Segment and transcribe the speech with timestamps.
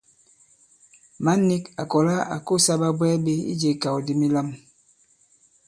[1.23, 4.47] Mǎn nīk à kɔ̀la à kosā ɓabwɛɛ ɓē ijē ikàw di milām.